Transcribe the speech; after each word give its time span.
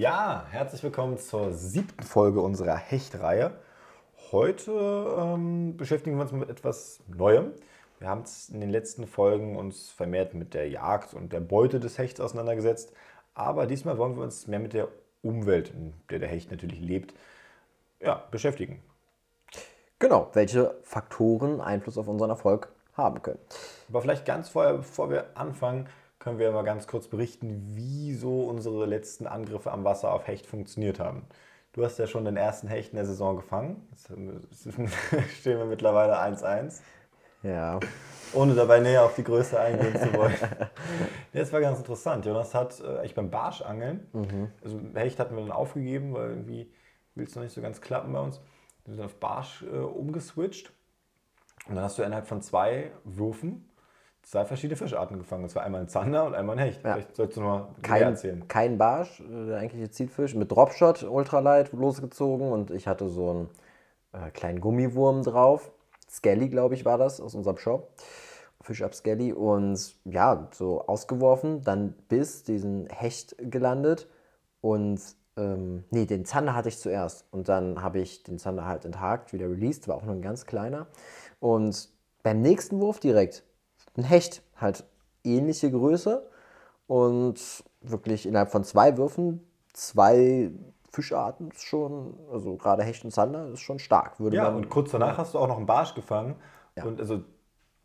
Ja, 0.00 0.46
herzlich 0.50 0.82
willkommen 0.82 1.18
zur 1.18 1.52
siebten 1.52 2.04
Folge 2.04 2.40
unserer 2.40 2.74
Hechtreihe. 2.78 3.50
Heute 4.32 4.72
ähm, 5.18 5.76
beschäftigen 5.76 6.16
wir 6.16 6.22
uns 6.22 6.32
mit 6.32 6.48
etwas 6.48 7.00
Neuem. 7.06 7.52
Wir 7.98 8.08
haben 8.08 8.22
es 8.22 8.48
in 8.48 8.62
den 8.62 8.70
letzten 8.70 9.06
Folgen 9.06 9.56
uns 9.56 9.90
vermehrt 9.90 10.32
mit 10.32 10.54
der 10.54 10.70
Jagd 10.70 11.12
und 11.12 11.34
der 11.34 11.40
Beute 11.40 11.80
des 11.80 11.98
Hechts 11.98 12.18
auseinandergesetzt. 12.18 12.94
Aber 13.34 13.66
diesmal 13.66 13.98
wollen 13.98 14.16
wir 14.16 14.22
uns 14.22 14.46
mehr 14.46 14.58
mit 14.58 14.72
der 14.72 14.88
Umwelt, 15.20 15.68
in 15.68 15.92
der 16.08 16.18
der 16.18 16.30
Hecht 16.30 16.50
natürlich 16.50 16.80
lebt, 16.80 17.12
ja, 18.00 18.24
beschäftigen. 18.30 18.82
Genau, 19.98 20.30
welche 20.32 20.78
Faktoren 20.82 21.60
Einfluss 21.60 21.98
auf 21.98 22.08
unseren 22.08 22.30
Erfolg 22.30 22.72
haben 22.94 23.20
können. 23.20 23.40
Aber 23.90 24.00
vielleicht 24.00 24.24
ganz 24.24 24.48
vorher, 24.48 24.78
bevor 24.78 25.10
wir 25.10 25.36
anfangen, 25.36 25.90
können 26.20 26.38
wir 26.38 26.52
mal 26.52 26.62
ganz 26.62 26.86
kurz 26.86 27.08
berichten, 27.08 27.72
wie 27.74 28.14
so 28.14 28.42
unsere 28.44 28.86
letzten 28.86 29.26
Angriffe 29.26 29.72
am 29.72 29.84
Wasser 29.84 30.12
auf 30.12 30.28
Hecht 30.28 30.46
funktioniert 30.46 31.00
haben. 31.00 31.26
Du 31.72 31.84
hast 31.84 31.98
ja 31.98 32.06
schon 32.06 32.24
den 32.24 32.36
ersten 32.36 32.68
Hecht 32.68 32.90
in 32.90 32.96
der 32.96 33.06
Saison 33.06 33.36
gefangen. 33.36 33.88
Jetzt 33.90 34.08
stehen 35.40 35.58
wir 35.58 35.64
mittlerweile 35.64 36.20
1-1. 36.20 36.80
Ja. 37.42 37.80
Ohne 38.34 38.54
dabei 38.54 38.80
näher 38.80 39.02
auf 39.02 39.14
die 39.14 39.24
Größe 39.24 39.58
eingehen 39.58 39.98
zu 39.98 40.12
wollen. 40.14 40.36
Das 41.32 41.52
war 41.52 41.60
ganz 41.60 41.78
interessant. 41.78 42.26
Jonas 42.26 42.56
hat 42.56 42.80
äh, 42.80 43.02
echt 43.02 43.14
beim 43.14 43.30
Barschangeln, 43.30 44.08
mhm. 44.12 44.48
also 44.64 44.80
Hecht 44.94 45.20
hatten 45.20 45.36
wir 45.36 45.42
dann 45.42 45.52
aufgegeben, 45.52 46.12
weil 46.12 46.30
irgendwie 46.30 46.72
will 47.14 47.24
es 47.24 47.36
noch 47.36 47.44
nicht 47.44 47.54
so 47.54 47.62
ganz 47.62 47.80
klappen 47.80 48.12
bei 48.12 48.18
uns. 48.18 48.40
Wir 48.84 48.96
sind 48.96 49.04
auf 49.04 49.14
Barsch 49.14 49.62
äh, 49.62 49.76
umgeswitcht. 49.76 50.72
Und 51.68 51.76
dann 51.76 51.84
hast 51.84 51.98
du 51.98 52.02
innerhalb 52.02 52.26
von 52.26 52.42
zwei 52.42 52.90
Würfen 53.04 53.69
zwei 54.22 54.44
verschiedene 54.44 54.76
Fischarten 54.76 55.18
gefangen. 55.18 55.44
Und 55.44 55.50
zwar 55.50 55.64
einmal 55.64 55.82
ein 55.82 55.88
Zander 55.88 56.24
und 56.24 56.34
einmal 56.34 56.56
ein 56.56 56.64
Hecht. 56.64 56.84
Ja. 56.84 56.94
Vielleicht 56.94 57.16
sollst 57.16 57.36
du 57.36 57.40
mal 57.40 57.68
kein, 57.82 58.02
erzählen. 58.02 58.46
Kein 58.48 58.78
Barsch, 58.78 59.20
äh, 59.20 59.46
der 59.46 59.58
eigentliche 59.58 59.90
Zielfisch, 59.90 60.34
mit 60.34 60.50
Dropshot 60.50 61.02
Ultralight 61.02 61.72
losgezogen 61.72 62.52
und 62.52 62.70
ich 62.70 62.86
hatte 62.86 63.08
so 63.08 63.30
einen 63.30 63.48
äh, 64.12 64.30
kleinen 64.30 64.60
Gummiwurm 64.60 65.22
drauf. 65.22 65.72
Skelly, 66.08 66.48
glaube 66.48 66.74
ich, 66.74 66.84
war 66.84 66.98
das 66.98 67.20
aus 67.20 67.34
unserem 67.34 67.56
Shop. 67.56 67.92
Fish 68.62 68.82
Up 68.82 68.94
Skelly 68.94 69.32
und 69.32 69.96
ja, 70.04 70.48
so 70.52 70.86
ausgeworfen, 70.86 71.62
dann 71.62 71.94
bis 72.08 72.42
diesen 72.44 72.88
Hecht 72.88 73.36
gelandet 73.38 74.06
und 74.60 75.00
ähm, 75.36 75.84
nee, 75.90 76.04
den 76.04 76.26
Zander 76.26 76.54
hatte 76.54 76.68
ich 76.68 76.78
zuerst 76.78 77.24
und 77.30 77.48
dann 77.48 77.82
habe 77.82 78.00
ich 78.00 78.22
den 78.22 78.38
Zander 78.38 78.66
halt 78.66 78.84
enthakt, 78.84 79.32
wieder 79.32 79.48
released, 79.48 79.88
war 79.88 79.96
auch 79.96 80.02
nur 80.02 80.14
ein 80.14 80.20
ganz 80.22 80.44
kleiner 80.44 80.88
und 81.38 81.88
beim 82.22 82.42
nächsten 82.42 82.80
Wurf 82.80 83.00
direkt 83.00 83.44
ein 83.96 84.04
Hecht, 84.04 84.42
halt 84.56 84.84
ähnliche 85.24 85.70
Größe 85.70 86.28
und 86.86 87.64
wirklich 87.80 88.26
innerhalb 88.26 88.50
von 88.50 88.64
zwei 88.64 88.96
Würfen 88.96 89.46
zwei 89.72 90.50
Fischarten 90.92 91.50
ist 91.50 91.62
schon, 91.62 92.18
also 92.32 92.56
gerade 92.56 92.82
Hecht 92.82 93.04
und 93.04 93.12
Zander 93.12 93.48
ist 93.48 93.60
schon 93.60 93.78
stark. 93.78 94.18
Würde 94.18 94.36
ja, 94.36 94.48
und 94.48 94.68
kurz 94.68 94.90
danach 94.90 95.18
hast 95.18 95.34
du 95.34 95.38
auch 95.38 95.48
noch 95.48 95.56
einen 95.56 95.66
Barsch 95.66 95.94
gefangen. 95.94 96.36
Ja. 96.76 96.84
Und 96.84 97.00
also 97.00 97.22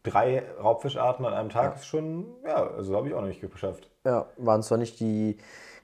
drei 0.04 0.44
Raubfischarten 0.62 1.26
an 1.26 1.34
einem 1.34 1.50
Tag 1.50 1.72
ja. 1.72 1.80
ist 1.80 1.86
schon, 1.86 2.26
ja, 2.44 2.68
also 2.68 2.96
habe 2.96 3.08
ich 3.08 3.14
auch 3.14 3.22
noch 3.22 3.28
nicht 3.28 3.42
geschafft. 3.42 3.90
Ja, 4.06 4.28
waren 4.38 4.64
zwar 4.64 4.78
nicht 4.78 5.00
die 5.00 5.38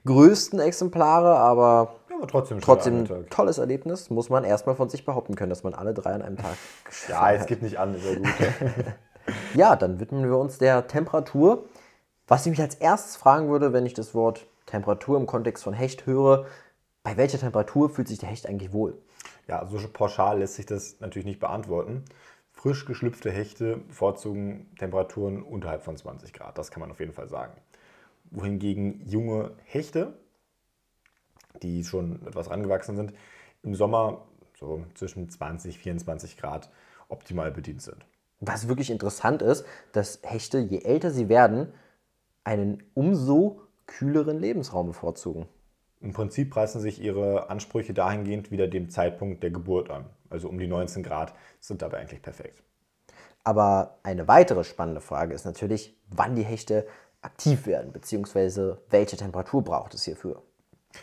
größten 0.04 0.58
Exemplare, 0.58 1.36
aber, 1.36 1.94
ja, 2.10 2.16
aber 2.16 2.26
trotzdem, 2.26 2.60
trotzdem 2.60 3.04
ein 3.04 3.26
tolles 3.30 3.58
Erlebnis. 3.58 4.10
Muss 4.10 4.28
man 4.28 4.42
erstmal 4.42 4.74
von 4.74 4.88
sich 4.88 5.04
behaupten 5.04 5.36
können, 5.36 5.50
dass 5.50 5.62
man 5.62 5.74
alle 5.74 5.94
drei 5.94 6.12
an 6.14 6.22
einem 6.22 6.36
Tag 6.36 6.56
geschafft 6.84 7.20
hat. 7.20 7.34
Ja, 7.34 7.40
es 7.40 7.46
gibt 7.46 7.62
nicht 7.62 7.78
an, 7.78 7.94
ist 7.94 8.04
ja 8.04 8.14
gut. 8.16 8.26
ja, 9.54 9.76
dann 9.76 10.00
widmen 10.00 10.24
wir 10.24 10.38
uns 10.38 10.58
der 10.58 10.86
Temperatur. 10.86 11.64
Was 12.26 12.46
ich 12.46 12.50
mich 12.50 12.60
als 12.60 12.76
erstes 12.76 13.16
fragen 13.16 13.48
würde, 13.48 13.72
wenn 13.72 13.86
ich 13.86 13.94
das 13.94 14.14
Wort 14.14 14.46
Temperatur 14.66 15.18
im 15.18 15.26
Kontext 15.26 15.64
von 15.64 15.74
Hecht 15.74 16.06
höre, 16.06 16.46
bei 17.02 17.16
welcher 17.16 17.38
Temperatur 17.38 17.90
fühlt 17.90 18.08
sich 18.08 18.18
der 18.18 18.28
Hecht 18.28 18.48
eigentlich 18.48 18.72
wohl? 18.72 18.96
Ja, 19.48 19.66
so 19.66 19.78
pauschal 19.88 20.38
lässt 20.38 20.54
sich 20.54 20.66
das 20.66 21.00
natürlich 21.00 21.26
nicht 21.26 21.40
beantworten. 21.40 22.04
Frisch 22.52 22.84
geschlüpfte 22.84 23.30
Hechte 23.30 23.78
bevorzugen 23.78 24.70
Temperaturen 24.78 25.42
unterhalb 25.42 25.82
von 25.82 25.96
20 25.96 26.32
Grad, 26.32 26.58
das 26.58 26.70
kann 26.70 26.80
man 26.80 26.90
auf 26.90 27.00
jeden 27.00 27.12
Fall 27.12 27.28
sagen. 27.28 27.54
Wohingegen 28.30 29.04
junge 29.06 29.50
Hechte, 29.64 30.14
die 31.62 31.84
schon 31.84 32.24
etwas 32.26 32.50
rangewachsen 32.50 32.96
sind, 32.96 33.12
im 33.62 33.74
Sommer 33.74 34.26
so 34.58 34.84
zwischen 34.94 35.28
20 35.28 35.76
und 35.76 35.82
24 35.82 36.36
Grad 36.36 36.70
optimal 37.08 37.50
bedient 37.50 37.82
sind. 37.82 38.06
Was 38.44 38.66
wirklich 38.66 38.90
interessant 38.90 39.40
ist, 39.40 39.64
dass 39.92 40.18
Hechte, 40.24 40.58
je 40.58 40.80
älter 40.80 41.12
sie 41.12 41.28
werden, 41.28 41.72
einen 42.42 42.82
umso 42.92 43.60
kühleren 43.86 44.40
Lebensraum 44.40 44.88
bevorzugen. 44.88 45.46
Im 46.00 46.12
Prinzip 46.12 46.50
preisen 46.50 46.80
sich 46.80 47.00
ihre 47.00 47.50
Ansprüche 47.50 47.94
dahingehend 47.94 48.50
wieder 48.50 48.66
dem 48.66 48.90
Zeitpunkt 48.90 49.44
der 49.44 49.52
Geburt 49.52 49.90
an. 49.90 50.06
Also 50.28 50.48
um 50.48 50.58
die 50.58 50.66
19 50.66 51.04
Grad 51.04 51.34
sind 51.60 51.82
dabei 51.82 51.98
eigentlich 51.98 52.20
perfekt. 52.20 52.64
Aber 53.44 53.98
eine 54.02 54.26
weitere 54.26 54.64
spannende 54.64 55.00
Frage 55.00 55.34
ist 55.34 55.44
natürlich, 55.44 55.96
wann 56.08 56.34
die 56.34 56.44
Hechte 56.44 56.88
aktiv 57.20 57.66
werden, 57.66 57.92
beziehungsweise 57.92 58.82
welche 58.90 59.16
Temperatur 59.16 59.62
braucht 59.62 59.94
es 59.94 60.02
hierfür. 60.02 60.42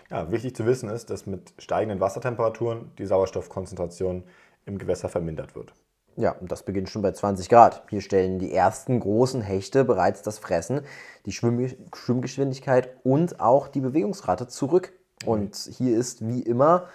Ja, 0.10 0.30
wichtig 0.30 0.58
zu 0.58 0.66
wissen 0.66 0.90
ist, 0.90 1.10
dass 1.10 1.26
mit 1.26 1.54
steigenden 1.58 2.02
Wassertemperaturen 2.02 2.92
die 2.98 3.06
Sauerstoffkonzentration 3.06 4.26
im 4.66 4.78
Gewässer 4.78 5.08
vermindert 5.08 5.56
wird. 5.56 5.74
Ja, 6.16 6.32
und 6.32 6.52
das 6.52 6.64
beginnt 6.64 6.90
schon 6.90 7.02
bei 7.02 7.12
20 7.12 7.50
Grad. 7.50 7.84
Hier 7.90 8.02
stellen 8.02 8.40
die 8.40 8.54
ersten 8.54 9.00
großen 9.00 9.42
Hechte 9.42 9.86
bereits 9.86 10.22
das 10.22 10.38
Fressen, 10.40 10.82
die 11.26 11.32
Schwimmgeschwindigkeit 11.32 12.90
und 13.04 13.40
auch 13.40 13.68
die 13.68 13.82
Bewegungsrate 13.82 14.48
zurück. 14.48 14.92
Und 15.26 15.56
hier 15.56 15.98
ist 15.98 16.28
wie 16.28 16.42
immer 16.42 16.88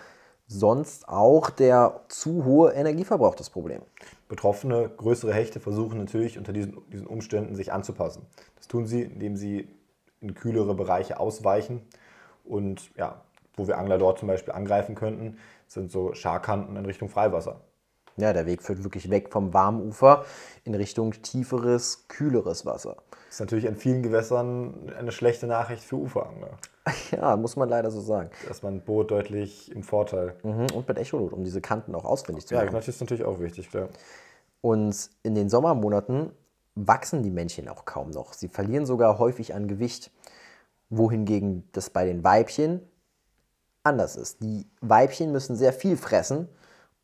sonst 0.46 1.08
auch 1.08 1.50
der 1.50 2.02
zu 2.08 2.44
hohe 2.44 2.72
Energieverbrauch 2.72 3.34
das 3.34 3.50
Problem. 3.50 3.82
Betroffene 4.28 4.90
größere 4.94 5.32
Hechte 5.32 5.60
versuchen 5.60 5.98
natürlich 5.98 6.38
unter 6.38 6.52
diesen, 6.52 6.78
diesen 6.90 7.06
Umständen 7.06 7.54
sich 7.54 7.72
anzupassen. 7.72 8.26
Das 8.56 8.68
tun 8.68 8.86
sie, 8.86 9.02
indem 9.02 9.36
sie 9.36 9.68
in 10.20 10.34
kühlere 10.34 10.74
Bereiche 10.74 11.18
ausweichen. 11.20 11.82
Und 12.44 12.94
ja, 12.96 13.22
wo 13.56 13.66
wir 13.66 13.78
Angler 13.78 13.98
dort 13.98 14.18
zum 14.18 14.28
Beispiel 14.28 14.52
angreifen 14.52 14.94
könnten, 14.94 15.38
sind 15.66 15.90
so 15.90 16.14
Scharkanten 16.14 16.76
in 16.76 16.84
Richtung 16.84 17.08
Freiwasser. 17.08 17.60
Ja, 18.16 18.32
der 18.32 18.46
Weg 18.46 18.62
führt 18.62 18.84
wirklich 18.84 19.10
weg 19.10 19.30
vom 19.30 19.52
warmen 19.52 19.86
Ufer 19.88 20.24
in 20.64 20.74
Richtung 20.74 21.12
tieferes, 21.22 22.06
kühleres 22.08 22.64
Wasser. 22.64 22.96
Das 23.10 23.36
ist 23.36 23.40
natürlich 23.40 23.64
in 23.64 23.74
vielen 23.74 24.02
Gewässern 24.02 24.92
eine 24.96 25.10
schlechte 25.10 25.46
Nachricht 25.46 25.82
für 25.82 25.96
Uferangler. 25.96 26.50
Ja, 27.10 27.36
muss 27.36 27.56
man 27.56 27.68
leider 27.68 27.90
so 27.90 28.00
sagen. 28.00 28.30
Da 28.44 28.50
ist 28.50 28.62
man 28.62 28.80
Boot 28.82 29.10
deutlich 29.10 29.70
im 29.72 29.82
Vorteil. 29.82 30.34
Mhm, 30.42 30.66
und 30.74 30.86
mit 30.86 30.98
Echolot, 30.98 31.32
um 31.32 31.42
diese 31.42 31.60
Kanten 31.60 31.94
auch 31.94 32.04
auswendig 32.04 32.46
zu 32.46 32.54
machen. 32.54 32.66
Ja, 32.66 32.72
das 32.72 32.88
ist 32.88 33.00
natürlich 33.00 33.24
auch 33.24 33.40
wichtig, 33.40 33.70
klar. 33.70 33.88
Und 34.60 35.10
in 35.22 35.34
den 35.34 35.48
Sommermonaten 35.48 36.30
wachsen 36.74 37.22
die 37.22 37.30
Männchen 37.30 37.68
auch 37.68 37.84
kaum 37.84 38.10
noch. 38.10 38.32
Sie 38.32 38.48
verlieren 38.48 38.84
sogar 38.84 39.18
häufig 39.18 39.54
an 39.54 39.68
Gewicht. 39.68 40.10
Wohingegen 40.90 41.68
das 41.72 41.90
bei 41.90 42.04
den 42.04 42.22
Weibchen 42.22 42.82
anders 43.82 44.16
ist. 44.16 44.42
Die 44.42 44.66
Weibchen 44.80 45.32
müssen 45.32 45.56
sehr 45.56 45.72
viel 45.72 45.96
fressen, 45.96 46.48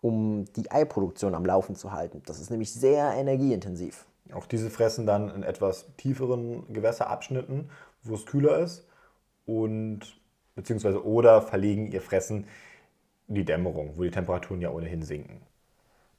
um 0.01 0.45
die 0.55 0.71
Eiproduktion 0.71 1.35
am 1.35 1.45
Laufen 1.45 1.75
zu 1.75 1.93
halten. 1.93 2.23
Das 2.27 2.41
ist 2.41 2.51
nämlich 2.51 2.73
sehr 2.73 3.13
energieintensiv. 3.13 4.07
Auch 4.33 4.47
diese 4.47 4.71
fressen 4.71 5.07
dann 5.07 5.31
in 5.31 5.43
etwas 5.43 5.87
tieferen 5.97 6.73
Gewässerabschnitten, 6.73 7.71
wo 8.03 8.15
es 8.15 8.27
kühler 8.27 8.59
ist 8.59 8.87
und 9.47 10.01
beziehungsweise 10.55 11.05
oder 11.05 11.43
verlegen 11.43 11.91
ihr 11.91 12.01
Fressen 12.01 12.47
in 13.29 13.35
die 13.35 13.45
Dämmerung, 13.45 13.97
wo 13.97 14.03
die 14.03 14.11
Temperaturen 14.11 14.61
ja 14.61 14.71
ohnehin 14.71 15.03
sinken. 15.03 15.43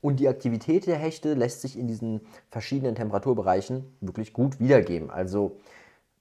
Und 0.01 0.19
die 0.19 0.27
Aktivität 0.27 0.87
der 0.87 0.97
Hechte 0.97 1.35
lässt 1.35 1.61
sich 1.61 1.77
in 1.77 1.87
diesen 1.87 2.21
verschiedenen 2.49 2.95
Temperaturbereichen 2.95 3.95
wirklich 4.01 4.33
gut 4.33 4.59
wiedergeben. 4.59 5.11
Also 5.11 5.59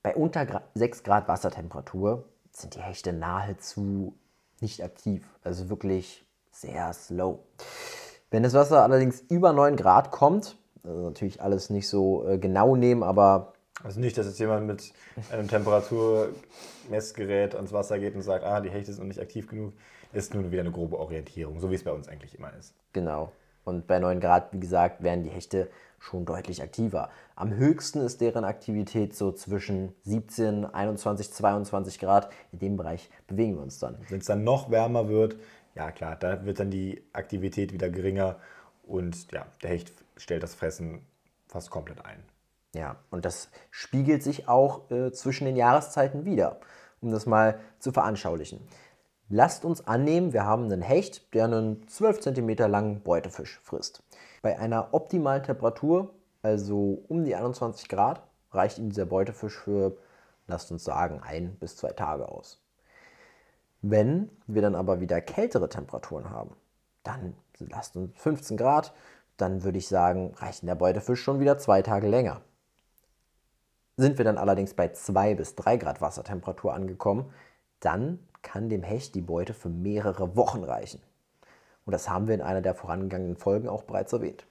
bei 0.03 0.15
unter 0.15 0.63
6 0.75 1.03
Grad 1.03 1.29
Wassertemperatur 1.29 2.25
sind 2.53 2.75
die 2.75 2.83
Hechte 2.83 3.13
nahezu 3.13 4.15
nicht 4.61 4.83
aktiv. 4.83 5.27
Also 5.43 5.71
wirklich 5.71 6.27
sehr 6.51 6.93
slow. 6.93 7.39
Wenn 8.31 8.43
das 8.43 8.55
Wasser 8.55 8.83
allerdings 8.83 9.21
über 9.29 9.53
9 9.53 9.77
Grad 9.77 10.11
kommt, 10.11 10.57
also 10.85 11.03
natürlich 11.03 11.43
alles 11.43 11.71
nicht 11.71 11.89
so 11.89 12.27
äh, 12.27 12.39
genau 12.39 12.77
nehmen, 12.77 13.03
aber. 13.03 13.55
Also 13.83 13.99
nicht, 13.99 14.19
dass 14.19 14.27
jetzt 14.27 14.39
jemand 14.39 14.67
mit 14.67 14.93
einem 15.33 15.49
Temperaturmessgerät 15.49 17.55
ans 17.55 17.73
Wasser 17.73 17.99
geht 17.99 18.15
und 18.15 18.23
sagt, 18.23 18.45
ah, 18.45 18.61
die 18.61 18.71
Hechte 18.71 18.93
sind 18.93 19.01
noch 19.01 19.09
nicht 19.09 19.21
aktiv 19.21 19.49
genug, 19.49 19.73
ist 20.13 20.35
nur 20.35 20.51
wieder 20.51 20.61
eine 20.61 20.71
grobe 20.71 20.99
Orientierung, 20.99 21.61
so 21.61 21.71
wie 21.71 21.77
es 21.77 21.85
bei 21.85 21.93
uns 21.93 22.07
eigentlich 22.07 22.39
immer 22.39 22.53
ist. 22.59 22.75
Genau. 22.93 23.33
Und 23.65 23.87
bei 23.87 23.99
9 23.99 24.21
Grad, 24.21 24.53
wie 24.53 24.61
gesagt, 24.61 25.03
werden 25.03 25.25
die 25.25 25.31
Hechte 25.31 25.69
schon 25.99 26.25
deutlich 26.25 26.63
aktiver. 26.63 27.11
Am 27.37 27.55
höchsten 27.55 28.01
ist 28.01 28.21
deren 28.21 28.45
Aktivität 28.45 29.15
so 29.15 29.33
zwischen 29.33 29.95
17, 30.05 30.65
21, 30.65 31.31
22 31.31 31.99
Grad. 31.99 32.31
In 32.53 32.59
dem 32.59 32.77
Bereich 32.77 33.11
bewegen 33.27 33.57
wir 33.57 33.63
uns 33.63 33.79
dann. 33.79 33.99
Wenn 34.09 34.21
es 34.21 34.27
dann 34.27 34.43
noch 34.43 34.71
wärmer 34.71 35.09
wird, 35.09 35.37
ja 35.75 35.91
klar, 35.93 36.17
da 36.17 36.45
wird 36.45 36.61
dann 36.61 36.71
die 36.71 37.03
Aktivität 37.13 37.73
wieder 37.73 37.91
geringer 37.91 38.37
und 38.83 39.31
ja, 39.33 39.47
der 39.63 39.71
Hecht 39.71 39.93
stellt 40.17 40.43
das 40.43 40.55
Fressen 40.55 41.07
fast 41.49 41.71
komplett 41.71 42.05
ein. 42.05 42.23
Ja, 42.75 42.97
und 43.11 43.25
das 43.25 43.51
spiegelt 43.71 44.23
sich 44.23 44.49
auch 44.49 44.91
äh, 44.91 45.13
zwischen 45.13 45.45
den 45.45 45.57
Jahreszeiten 45.57 46.25
wieder. 46.25 46.61
um 47.01 47.11
das 47.11 47.25
mal 47.25 47.59
zu 47.79 47.93
veranschaulichen. 47.93 48.61
Lasst 49.31 49.65
uns 49.65 49.87
annehmen, 49.87 50.33
wir 50.33 50.45
haben 50.45 50.65
einen 50.65 50.83
Hecht, 50.83 51.35
der 51.35 51.45
einen 51.45 51.87
12 51.89 52.21
cm 52.21 52.49
langen 52.71 53.01
Beutefisch 53.03 53.59
frisst. 53.63 54.03
Bei 54.43 54.59
einer 54.59 54.93
optimalen 54.93 55.43
Temperatur, 55.43 56.13
also 56.43 57.03
um 57.09 57.25
die 57.25 57.35
21 57.35 57.89
Grad, 57.89 58.23
reicht 58.51 58.79
ihm 58.79 58.91
dieser 58.91 59.07
Beutefisch 59.07 59.57
für, 59.57 59.97
lasst 60.47 60.73
uns 60.73 60.85
sagen, 60.85 61.21
ein 61.23 61.57
bis 61.57 61.77
zwei 61.77 61.93
Tage 61.93 62.29
aus. 62.29 62.61
Wenn 63.83 64.31
wir 64.47 64.63
dann 64.63 64.75
aber 64.75 65.01
wieder 65.01 65.21
kältere 65.21 65.69
Temperaturen 65.69 66.31
haben, 66.31 66.55
dann 67.03 67.35
lasst 67.59 67.97
uns 67.97 68.17
15 68.17 68.57
Grad, 68.57 68.93
dann 69.37 69.63
würde 69.63 69.79
ich 69.79 69.89
sagen, 69.89 70.35
reicht 70.37 70.67
der 70.67 70.75
Beutefisch 70.75 71.23
schon 71.23 71.41
wieder 71.41 71.57
zwei 71.59 71.81
Tage 71.83 72.09
länger. 72.09 72.43
Sind 73.97 74.19
wir 74.19 74.25
dann 74.25 74.39
allerdings 74.39 74.75
bei 74.75 74.89
2 74.89 75.35
bis 75.35 75.55
3 75.57 75.77
Grad 75.79 76.01
Wassertemperatur 76.01 76.75
angekommen, 76.75 77.33
dann 77.81 78.19
kann 78.43 78.69
dem 78.69 78.83
Hecht 78.83 79.15
die 79.15 79.21
Beute 79.21 79.55
für 79.55 79.69
mehrere 79.69 80.37
Wochen 80.37 80.65
reichen. 80.65 81.01
Und 81.85 81.93
das 81.93 82.09
haben 82.09 82.29
wir 82.29 82.35
in 82.35 82.43
einer 82.43 82.63
der 82.63 82.75
vorangegangenen 82.75 83.37
Folgen 83.37 83.69
auch 83.69 83.83
bereits 83.83 84.13
erwähnt. 84.13 84.47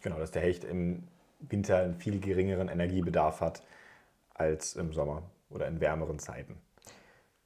Genau, 0.00 0.18
dass 0.18 0.30
der 0.30 0.42
Hecht 0.42 0.64
im 0.64 1.06
Winter 1.40 1.78
einen 1.78 1.94
viel 1.94 2.20
geringeren 2.20 2.68
Energiebedarf 2.68 3.40
hat 3.40 3.62
als 4.34 4.74
im 4.76 4.92
Sommer 4.92 5.22
oder 5.50 5.66
in 5.66 5.80
wärmeren 5.80 6.18
Zeiten. 6.18 6.58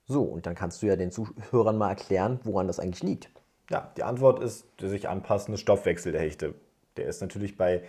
So, 0.07 0.23
und 0.23 0.47
dann 0.47 0.55
kannst 0.55 0.83
du 0.83 0.87
ja 0.87 0.97
den 0.97 1.11
Zuhörern 1.11 1.79
mal 1.79 1.91
erklären, 1.91 2.41
woran 2.45 2.67
das 2.67 2.81
eigentlich 2.81 3.03
liegt. 3.03 3.31
Ja, 3.71 3.93
die 3.97 4.03
Antwort 4.03 4.43
ist 4.43 4.67
der 4.81 4.89
sich 4.89 5.09
anpassende 5.09 5.59
Stoffwechsel 5.59 6.13
der 6.13 6.21
Hechte. 6.21 6.55
Der 6.97 7.07
ist 7.07 7.21
natürlich 7.21 7.57
bei 7.57 7.83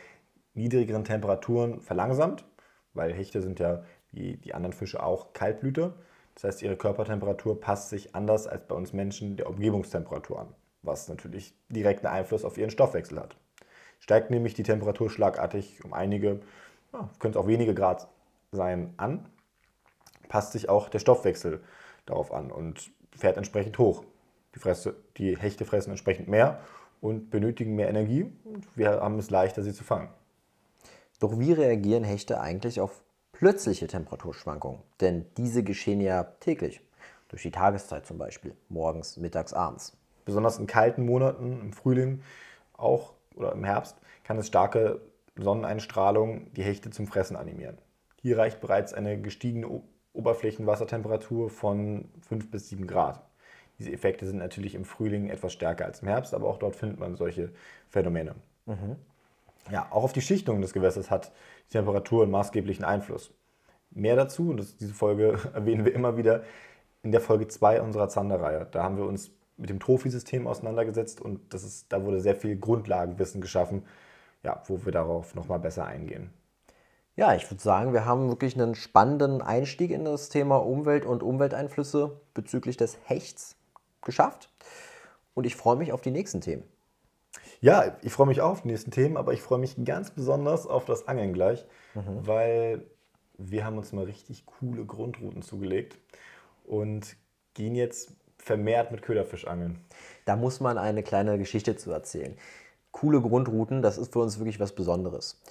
niedrigeren 0.54 1.04
Temperaturen 1.04 1.82
verlangsamt, 1.82 2.46
weil 2.94 3.14
Hechte 3.14 3.42
sind 3.42 3.60
ja 3.60 3.84
wie 4.12 4.38
die 4.38 4.54
anderen 4.54 4.74
Fische 4.74 5.04
auch 5.04 5.34
Kaltblüter. 5.34 5.94
Das 6.36 6.44
heißt, 6.46 6.62
ihre 6.62 6.78
Körpertemperatur 6.78 7.60
passt 7.60 7.90
sich 7.90 8.16
anders 8.16 8.48
als 8.48 8.66
bei 8.68 8.76
uns 8.76 8.94
Menschen 8.94 9.36
der 9.36 9.50
Umgebungstemperatur 9.50 10.40
an, 10.40 10.48
was 10.84 11.10
natürlich 11.10 11.54
direkten 11.70 12.08
Einfluss 12.08 12.46
auf 12.46 12.58
ihren 12.58 12.70
Stoffwechsel 12.70 13.20
hat. 13.20 13.36
Steigt 14.00 14.30
nämlich 14.30 14.54
die 14.54 14.64
Temperatur 14.64 15.10
schlagartig 15.10 15.84
um 15.84 15.94
einige, 15.94 16.42
ja, 16.94 17.10
könnte 17.20 17.40
auch 17.40 17.48
wenige 17.48 17.74
Grad 17.74 18.08
sein, 18.52 18.94
an, 18.98 19.28
passt 20.30 20.54
sich 20.54 20.70
auch 20.70 20.90
der 20.90 21.00
Stoffwechsel 21.00 21.62
darauf 22.06 22.34
an 22.34 22.52
und 22.52 22.92
fährt 23.16 23.38
entsprechend 23.38 23.78
hoch. 23.78 24.04
Die, 24.56 24.60
Fresse, 24.60 24.96
die 25.18 25.38
Hechte 25.38 25.66
fressen 25.66 25.92
entsprechend 25.92 26.28
mehr 26.28 26.62
und 27.02 27.30
benötigen 27.30 27.76
mehr 27.76 27.90
Energie 27.90 28.32
und 28.44 28.66
wir 28.78 29.02
haben 29.02 29.20
es 29.20 29.30
leichter, 29.30 29.64
sie 29.64 29.74
zu 29.74 29.84
fangen. 29.84 30.10
Doch 31.20 31.40
wie 31.40 31.54
reagieren 31.54 32.04
Hechte 32.04 32.40
eigentlich 32.40 32.82
auf 32.82 33.04
plötzliche 33.32 33.88
Temperaturschwankungen? 33.88 34.82
Denn 35.02 35.26
diese 35.38 35.64
geschehen 35.64 36.02
ja 36.02 36.24
täglich. 36.24 36.82
Durch 37.30 37.42
die 37.42 37.52
Tageszeit 37.52 38.06
zum 38.06 38.18
Beispiel. 38.18 38.56
Morgens, 38.70 39.18
mittags, 39.18 39.54
abends. 39.54 39.98
Besonders 40.26 40.60
in 40.60 40.68
kalten 40.68 41.06
Monaten, 41.06 41.60
im 41.62 41.74
Frühling 41.74 42.22
auch 42.74 43.14
oder 43.36 43.54
im 43.54 43.64
Herbst, 43.64 43.98
kann 44.24 44.38
es 44.38 44.48
starke 44.48 45.02
Sonneneinstrahlung 45.36 46.54
die 46.54 46.64
Hechte 46.64 46.92
zum 46.92 47.08
Fressen 47.08 47.36
animieren. 47.36 47.78
Hier 48.22 48.38
reicht 48.38 48.62
bereits 48.62 48.94
eine 48.94 49.20
gestiegene 49.20 49.68
Oberflächenwassertemperatur 50.14 51.50
von 51.50 52.10
5 52.28 52.52
bis 52.52 52.70
7 52.70 52.88
Grad. 52.88 53.22
Diese 53.80 53.92
Effekte 53.92 54.26
sind 54.26 54.38
natürlich 54.38 54.76
im 54.76 54.86
Frühling 54.86 55.30
etwas 55.30 55.54
stärker 55.54 55.86
als 55.86 56.02
im 56.02 56.08
Herbst, 56.08 56.34
aber 56.34 56.48
auch 56.48 56.58
dort 56.58 56.76
findet 56.76 57.00
man 57.00 57.16
solche 57.16 57.52
Phänomene. 57.90 58.36
Mhm. 58.66 58.96
Ja, 59.72 59.88
auch 59.92 60.04
auf 60.04 60.14
die 60.14 60.22
Schichtung 60.22 60.62
des 60.62 60.74
Gewässers 60.74 61.10
hat 61.10 61.32
die 61.70 61.74
Temperatur 61.74 62.24
einen 62.24 62.32
maßgeblichen 62.32 62.86
Einfluss. 62.86 63.32
Mehr 63.92 64.16
dazu, 64.16 64.50
und 64.50 64.58
das, 64.58 64.78
diese 64.78 64.94
Folge 64.94 65.40
erwähnen 65.54 65.86
wir 65.86 65.94
immer 65.94 66.18
wieder, 66.18 66.44
in 67.02 67.12
der 67.12 67.22
Folge 67.22 67.48
2 67.48 67.82
unserer 67.82 68.10
Zanderreihe. 68.10 68.68
Da 68.72 68.84
haben 68.84 68.98
wir 68.98 69.06
uns 69.06 69.32
mit 69.58 69.70
dem 69.70 69.80
Trophy-System 69.80 70.48
auseinandergesetzt 70.48 71.22
und 71.22 71.54
das 71.54 71.64
ist, 71.64 71.92
da 71.92 72.04
wurde 72.04 72.22
sehr 72.22 72.36
viel 72.36 72.58
Grundlagenwissen 72.58 73.42
geschaffen, 73.42 73.84
ja, 74.44 74.62
wo 74.68 74.84
wir 74.86 74.92
darauf 74.92 75.36
nochmal 75.36 75.60
besser 75.60 75.86
eingehen. 75.86 76.32
Ja, 77.16 77.36
ich 77.36 77.50
würde 77.50 77.62
sagen, 77.62 77.94
wir 77.94 78.06
haben 78.06 78.30
wirklich 78.30 78.56
einen 78.56 78.74
spannenden 78.74 79.42
Einstieg 79.42 79.92
in 79.92 80.04
das 80.04 80.30
Thema 80.30 80.58
Umwelt 80.58 81.06
und 81.06 81.22
Umwelteinflüsse 81.22 82.20
bezüglich 82.34 82.76
des 82.76 82.98
Hechts 83.06 83.56
geschafft. 84.02 84.50
Und 85.36 85.46
ich 85.46 85.56
freue 85.56 85.76
mich 85.76 85.92
auf 85.94 86.02
die 86.02 86.12
nächsten 86.12 86.42
Themen. 86.42 86.64
Ja, 87.62 87.98
ich 88.02 88.12
freue 88.12 88.28
mich 88.28 88.42
auch 88.42 88.52
auf 88.52 88.62
die 88.64 88.68
nächsten 88.70 88.92
Themen, 88.92 89.16
aber 89.16 89.34
ich 89.34 89.42
freue 89.42 89.60
mich 89.60 89.76
ganz 89.86 90.12
besonders 90.12 90.68
auf 90.68 90.86
das 90.86 91.08
Angeln 91.08 91.34
gleich, 91.34 91.66
mhm. 91.94 92.26
weil 92.28 92.86
wir 93.38 93.66
haben 93.66 93.78
uns 93.78 93.92
mal 93.94 94.06
richtig 94.06 94.46
coole 94.46 94.86
Grundrouten 94.86 95.42
zugelegt 95.42 95.98
und 96.66 97.16
gehen 97.54 97.76
jetzt 97.76 98.12
vermehrt 98.38 98.92
mit 98.92 99.02
Köderfisch 99.02 99.48
angeln. 99.48 99.80
Da 100.26 100.36
muss 100.36 100.60
man 100.60 100.78
eine 100.78 101.04
kleine 101.04 101.38
Geschichte 101.38 101.76
zu 101.76 101.92
erzählen. 101.92 102.36
Coole 102.92 103.22
Grundrouten, 103.22 103.82
das 103.82 103.98
ist 103.98 104.14
für 104.14 104.20
uns 104.20 104.40
wirklich 104.40 104.60
was 104.60 104.74
Besonderes. 104.74 105.42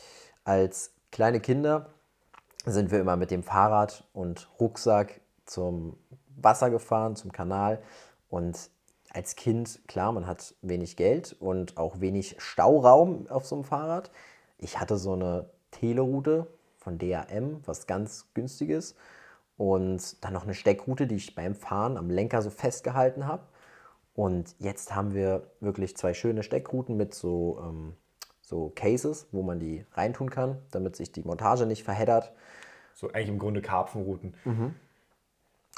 Als 0.44 0.92
kleine 1.12 1.40
Kinder 1.40 1.90
sind 2.64 2.90
wir 2.90 3.00
immer 3.00 3.16
mit 3.16 3.30
dem 3.30 3.44
Fahrrad 3.44 4.04
und 4.12 4.48
Rucksack 4.58 5.20
zum 5.46 5.96
Wasser 6.36 6.70
gefahren, 6.70 7.14
zum 7.14 7.30
Kanal 7.30 7.80
und 8.28 8.70
als 9.14 9.36
Kind, 9.36 9.86
klar, 9.88 10.12
man 10.12 10.26
hat 10.26 10.54
wenig 10.62 10.96
Geld 10.96 11.36
und 11.38 11.76
auch 11.76 12.00
wenig 12.00 12.36
Stauraum 12.38 13.28
auf 13.28 13.46
so 13.46 13.56
einem 13.56 13.64
Fahrrad. 13.64 14.10
Ich 14.58 14.80
hatte 14.80 14.96
so 14.96 15.12
eine 15.12 15.50
Teleroute 15.70 16.46
von 16.78 16.98
DAM, 16.98 17.60
was 17.66 17.86
ganz 17.86 18.32
günstig 18.32 18.70
ist. 18.70 18.96
Und 19.58 20.24
dann 20.24 20.32
noch 20.32 20.44
eine 20.44 20.54
Steckroute, 20.54 21.06
die 21.06 21.16
ich 21.16 21.34
beim 21.34 21.54
Fahren 21.54 21.98
am 21.98 22.08
Lenker 22.08 22.40
so 22.40 22.48
festgehalten 22.48 23.26
habe. 23.26 23.42
Und 24.14 24.54
jetzt 24.58 24.94
haben 24.94 25.14
wir 25.14 25.42
wirklich 25.60 25.96
zwei 25.96 26.14
schöne 26.14 26.42
Steckrouten 26.42 26.96
mit 26.96 27.14
so, 27.14 27.60
ähm, 27.62 27.94
so 28.52 28.70
Cases, 28.74 29.26
wo 29.32 29.42
man 29.42 29.58
die 29.58 29.86
reintun 29.94 30.28
kann, 30.28 30.58
damit 30.72 30.94
sich 30.94 31.10
die 31.10 31.22
Montage 31.22 31.64
nicht 31.64 31.84
verheddert. 31.84 32.32
So 32.92 33.08
eigentlich 33.08 33.30
im 33.30 33.38
Grunde 33.38 33.62
Karpfenrouten. 33.62 34.34
Mhm. 34.44 34.74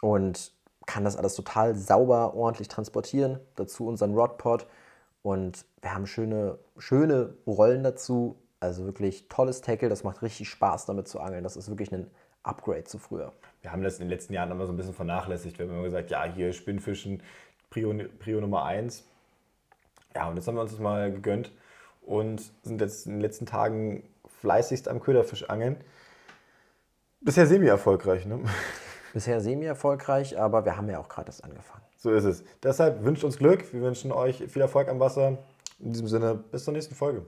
Und 0.02 0.52
kann 0.86 1.04
das 1.04 1.16
alles 1.16 1.36
total 1.36 1.76
sauber, 1.76 2.34
ordentlich 2.34 2.66
transportieren. 2.66 3.38
Dazu 3.54 3.86
unseren 3.86 4.12
Rodpod. 4.14 4.66
Und 5.22 5.64
wir 5.82 5.94
haben 5.94 6.06
schöne, 6.08 6.58
schöne 6.76 7.34
Rollen 7.46 7.84
dazu. 7.84 8.36
Also 8.58 8.84
wirklich 8.86 9.28
tolles 9.28 9.60
Tackle. 9.60 9.88
Das 9.88 10.02
macht 10.02 10.22
richtig 10.22 10.48
Spaß, 10.48 10.86
damit 10.86 11.06
zu 11.06 11.20
angeln. 11.20 11.44
Das 11.44 11.56
ist 11.56 11.68
wirklich 11.68 11.92
ein 11.92 12.10
Upgrade 12.42 12.84
zu 12.84 12.98
früher. 12.98 13.32
Wir 13.62 13.70
haben 13.70 13.84
das 13.84 13.94
in 13.94 14.00
den 14.00 14.10
letzten 14.10 14.34
Jahren 14.34 14.50
immer 14.50 14.66
so 14.66 14.72
ein 14.72 14.76
bisschen 14.76 14.94
vernachlässigt. 14.94 15.60
Wir 15.60 15.66
haben 15.66 15.74
immer 15.74 15.84
gesagt, 15.84 16.10
ja, 16.10 16.24
hier 16.24 16.52
Spinnfischen, 16.52 17.22
Prio, 17.70 17.94
Prio 18.18 18.40
Nummer 18.40 18.64
1. 18.64 19.04
Ja, 20.16 20.28
und 20.28 20.36
jetzt 20.36 20.48
haben 20.48 20.56
wir 20.56 20.62
uns 20.62 20.72
das 20.72 20.80
mal 20.80 21.12
gegönnt 21.12 21.52
und 22.06 22.52
sind 22.62 22.80
jetzt 22.80 23.06
in 23.06 23.12
den 23.12 23.20
letzten 23.20 23.46
Tagen 23.46 24.04
fleißigst 24.40 24.88
am 24.88 25.00
Köderfisch 25.00 25.48
angeln. 25.48 25.76
Bisher 27.20 27.46
semi-erfolgreich, 27.46 28.26
ne? 28.26 28.40
Bisher 29.14 29.40
semi-erfolgreich, 29.40 30.38
aber 30.38 30.64
wir 30.64 30.76
haben 30.76 30.90
ja 30.90 30.98
auch 30.98 31.08
gerade 31.08 31.28
erst 31.28 31.44
angefangen. 31.44 31.84
So 31.96 32.12
ist 32.12 32.24
es. 32.24 32.44
Deshalb 32.62 33.04
wünscht 33.04 33.24
uns 33.24 33.38
Glück. 33.38 33.72
Wir 33.72 33.80
wünschen 33.80 34.12
euch 34.12 34.44
viel 34.48 34.60
Erfolg 34.60 34.88
am 34.88 35.00
Wasser. 35.00 35.38
In 35.78 35.92
diesem 35.92 36.06
Sinne, 36.06 36.34
bis 36.34 36.64
zur 36.64 36.74
nächsten 36.74 36.94
Folge. 36.94 37.24